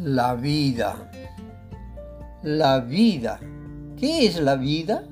La 0.00 0.36
vida. 0.36 1.10
La 2.44 2.78
vida. 2.78 3.40
¿Qué 3.96 4.26
es 4.26 4.40
la 4.40 4.54
vida? 4.54 5.02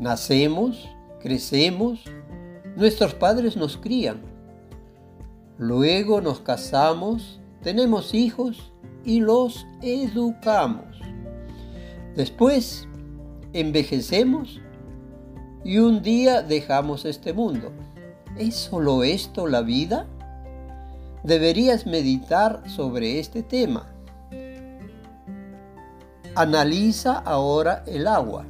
Nacemos, 0.00 0.88
crecemos, 1.20 2.02
nuestros 2.74 3.14
padres 3.14 3.56
nos 3.56 3.76
crían. 3.76 4.20
Luego 5.58 6.20
nos 6.20 6.40
casamos, 6.40 7.38
tenemos 7.62 8.14
hijos 8.14 8.72
y 9.04 9.20
los 9.20 9.64
educamos. 9.80 11.00
Después 12.16 12.88
envejecemos 13.52 14.60
y 15.64 15.78
un 15.78 16.02
día 16.02 16.42
dejamos 16.42 17.04
este 17.04 17.32
mundo. 17.32 17.70
¿Es 18.36 18.56
solo 18.56 19.04
esto 19.04 19.46
la 19.46 19.62
vida? 19.62 20.08
Deberías 21.22 21.86
meditar 21.86 22.62
sobre 22.66 23.18
este 23.18 23.42
tema. 23.42 23.86
Analiza 26.34 27.18
ahora 27.18 27.82
el 27.86 28.06
agua. 28.06 28.46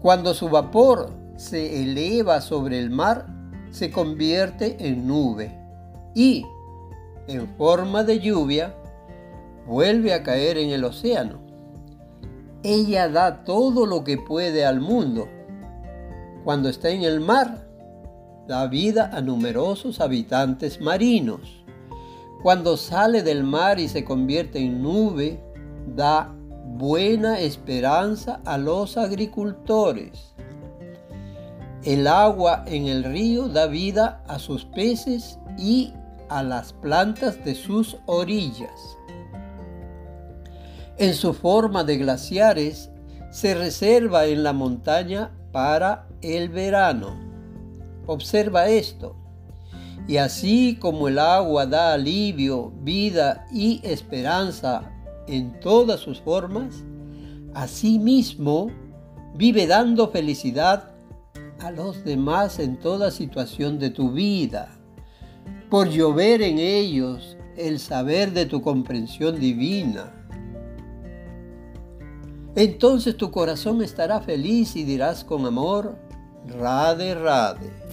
Cuando 0.00 0.34
su 0.34 0.48
vapor 0.48 1.12
se 1.36 1.82
eleva 1.82 2.40
sobre 2.40 2.78
el 2.78 2.90
mar, 2.90 3.26
se 3.70 3.90
convierte 3.90 4.76
en 4.86 5.06
nube 5.06 5.58
y, 6.14 6.46
en 7.26 7.48
forma 7.56 8.04
de 8.04 8.20
lluvia, 8.20 8.74
vuelve 9.66 10.14
a 10.14 10.22
caer 10.22 10.58
en 10.58 10.70
el 10.70 10.84
océano. 10.84 11.40
Ella 12.62 13.08
da 13.08 13.44
todo 13.44 13.84
lo 13.84 14.04
que 14.04 14.16
puede 14.16 14.64
al 14.64 14.80
mundo. 14.80 15.28
Cuando 16.44 16.68
está 16.68 16.90
en 16.90 17.02
el 17.02 17.20
mar, 17.20 17.66
da 18.46 18.66
vida 18.66 19.10
a 19.12 19.20
numerosos 19.20 20.00
habitantes 20.00 20.80
marinos. 20.80 21.64
Cuando 22.42 22.76
sale 22.76 23.22
del 23.22 23.42
mar 23.42 23.80
y 23.80 23.88
se 23.88 24.04
convierte 24.04 24.58
en 24.58 24.82
nube, 24.82 25.42
da 25.94 26.34
buena 26.66 27.40
esperanza 27.40 28.40
a 28.44 28.58
los 28.58 28.96
agricultores. 28.96 30.34
El 31.84 32.06
agua 32.06 32.64
en 32.66 32.86
el 32.86 33.04
río 33.04 33.48
da 33.48 33.66
vida 33.66 34.22
a 34.26 34.38
sus 34.38 34.64
peces 34.64 35.38
y 35.58 35.92
a 36.28 36.42
las 36.42 36.72
plantas 36.72 37.44
de 37.44 37.54
sus 37.54 37.96
orillas. 38.06 38.96
En 40.96 41.14
su 41.14 41.34
forma 41.34 41.84
de 41.84 41.98
glaciares, 41.98 42.90
se 43.30 43.54
reserva 43.54 44.26
en 44.26 44.42
la 44.44 44.52
montaña 44.52 45.32
para 45.50 46.06
el 46.22 46.50
verano. 46.50 47.33
Observa 48.06 48.68
esto. 48.68 49.16
Y 50.06 50.18
así 50.18 50.76
como 50.80 51.08
el 51.08 51.18
agua 51.18 51.66
da 51.66 51.94
alivio, 51.94 52.72
vida 52.82 53.46
y 53.52 53.80
esperanza 53.82 54.92
en 55.26 55.58
todas 55.60 56.00
sus 56.00 56.20
formas, 56.20 56.84
asimismo 57.54 58.70
vive 59.34 59.66
dando 59.66 60.10
felicidad 60.10 60.90
a 61.60 61.70
los 61.70 62.04
demás 62.04 62.58
en 62.58 62.76
toda 62.78 63.10
situación 63.10 63.78
de 63.78 63.90
tu 63.90 64.12
vida. 64.12 64.68
Por 65.70 65.88
llover 65.88 66.42
en 66.42 66.58
ellos 66.58 67.38
el 67.56 67.78
saber 67.78 68.32
de 68.32 68.46
tu 68.46 68.60
comprensión 68.60 69.40
divina. 69.40 70.12
Entonces 72.56 73.16
tu 73.16 73.30
corazón 73.30 73.82
estará 73.82 74.20
feliz 74.20 74.76
y 74.76 74.84
dirás 74.84 75.24
con 75.24 75.46
amor, 75.46 75.96
Rade, 76.46 77.14
Rade. 77.14 77.83